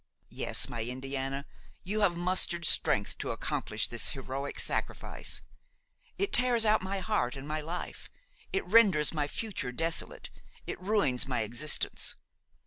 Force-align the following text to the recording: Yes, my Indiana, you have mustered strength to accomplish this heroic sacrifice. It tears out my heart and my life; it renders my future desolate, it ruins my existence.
Yes, 0.31 0.67
my 0.67 0.83
Indiana, 0.83 1.45
you 1.83 2.01
have 2.01 2.17
mustered 2.17 2.65
strength 2.65 3.19
to 3.19 3.29
accomplish 3.29 3.87
this 3.87 4.09
heroic 4.13 4.59
sacrifice. 4.59 5.41
It 6.17 6.33
tears 6.33 6.65
out 6.65 6.81
my 6.81 6.97
heart 7.01 7.35
and 7.35 7.47
my 7.47 7.61
life; 7.61 8.09
it 8.51 8.65
renders 8.65 9.13
my 9.13 9.27
future 9.27 9.71
desolate, 9.71 10.31
it 10.65 10.81
ruins 10.81 11.27
my 11.27 11.41
existence. 11.41 12.15